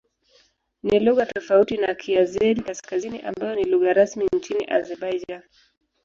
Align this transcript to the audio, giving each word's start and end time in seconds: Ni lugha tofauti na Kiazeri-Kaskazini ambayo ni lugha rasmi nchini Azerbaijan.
Ni 0.83 0.99
lugha 0.99 1.25
tofauti 1.25 1.77
na 1.77 1.95
Kiazeri-Kaskazini 1.95 3.21
ambayo 3.21 3.55
ni 3.55 3.63
lugha 3.63 3.93
rasmi 3.93 4.27
nchini 4.37 4.65
Azerbaijan. 4.65 5.41